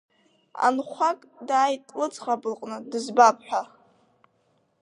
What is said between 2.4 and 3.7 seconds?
лҟны дызбап ҳәа.